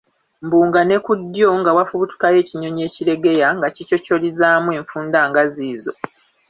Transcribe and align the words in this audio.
Mbu 0.45 0.59
nga 0.67 0.81
ne 0.85 0.97
ku 1.05 1.11
ddyo 1.21 1.49
nga 1.59 1.71
wafubutukayo 1.77 2.37
ekinyonyi 2.43 2.81
ekiregeya 2.87 3.47
nga 3.57 3.67
kicocolizaamu 3.75 4.69
enfunda 4.79 5.19
nga 5.29 5.43
ziizo. 5.53 5.93